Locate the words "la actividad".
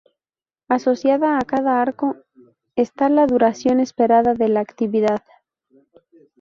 4.49-5.21